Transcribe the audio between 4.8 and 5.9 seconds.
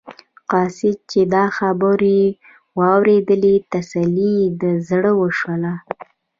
زړه وشوله.